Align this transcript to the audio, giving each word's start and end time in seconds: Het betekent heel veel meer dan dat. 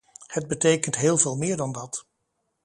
Het 0.27 0.47
betekent 0.47 0.97
heel 0.97 1.17
veel 1.17 1.37
meer 1.37 1.57
dan 1.57 1.71
dat. 1.71 2.05